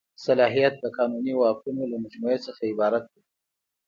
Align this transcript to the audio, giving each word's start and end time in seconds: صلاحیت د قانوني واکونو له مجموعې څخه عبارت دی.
صلاحیت 0.25 0.73
د 0.79 0.85
قانوني 0.97 1.33
واکونو 1.37 1.83
له 1.91 1.97
مجموعې 2.03 2.39
څخه 2.45 2.61
عبارت 2.71 3.03
دی. 3.13 3.21